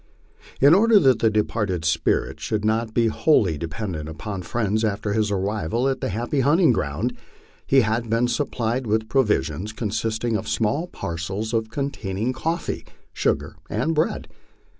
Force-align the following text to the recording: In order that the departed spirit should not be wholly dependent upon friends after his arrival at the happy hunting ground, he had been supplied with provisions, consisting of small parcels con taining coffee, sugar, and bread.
In 0.59 0.73
order 0.73 0.97
that 0.99 1.19
the 1.19 1.29
departed 1.29 1.85
spirit 1.85 2.39
should 2.39 2.65
not 2.65 2.91
be 2.91 3.05
wholly 3.05 3.55
dependent 3.55 4.09
upon 4.09 4.41
friends 4.41 4.83
after 4.83 5.13
his 5.13 5.29
arrival 5.29 5.87
at 5.87 6.01
the 6.01 6.09
happy 6.09 6.39
hunting 6.39 6.71
ground, 6.73 7.15
he 7.67 7.81
had 7.81 8.09
been 8.09 8.27
supplied 8.27 8.87
with 8.87 9.09
provisions, 9.09 9.71
consisting 9.71 10.35
of 10.35 10.47
small 10.47 10.87
parcels 10.87 11.53
con 11.69 11.91
taining 11.91 12.33
coffee, 12.33 12.83
sugar, 13.13 13.57
and 13.69 13.93
bread. 13.93 14.27